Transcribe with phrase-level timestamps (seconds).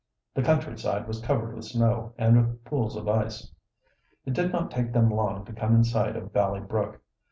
[0.33, 3.51] The countryside was covered with snow and with pools of ice.
[4.25, 6.99] It did not take them long to come in sight of Valley Brook.